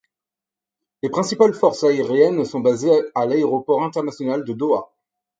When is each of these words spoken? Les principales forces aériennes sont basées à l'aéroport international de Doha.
Les 1.03 1.09
principales 1.11 1.53
forces 1.53 1.83
aériennes 1.83 2.43
sont 2.43 2.59
basées 2.59 2.89
à 3.13 3.27
l'aéroport 3.27 3.83
international 3.83 4.43
de 4.43 4.53
Doha. 4.53 4.91